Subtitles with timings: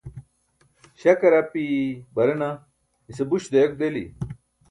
[1.01, 1.65] śakar api
[2.15, 2.49] barena
[3.09, 4.05] ise buś dayok deli